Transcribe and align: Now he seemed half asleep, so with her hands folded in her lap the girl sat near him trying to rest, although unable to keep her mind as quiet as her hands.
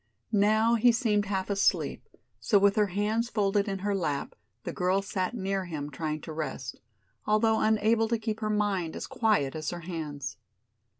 Now 0.31 0.73
he 0.73 0.91
seemed 0.91 1.27
half 1.27 1.47
asleep, 1.51 2.07
so 2.39 2.57
with 2.57 2.75
her 2.75 2.87
hands 2.87 3.29
folded 3.29 3.67
in 3.67 3.79
her 3.85 3.93
lap 3.93 4.33
the 4.63 4.73
girl 4.73 5.03
sat 5.03 5.35
near 5.35 5.65
him 5.65 5.91
trying 5.91 6.21
to 6.21 6.33
rest, 6.33 6.77
although 7.27 7.59
unable 7.59 8.07
to 8.07 8.17
keep 8.17 8.39
her 8.39 8.49
mind 8.49 8.95
as 8.95 9.05
quiet 9.05 9.53
as 9.53 9.69
her 9.69 9.81
hands. 9.81 10.37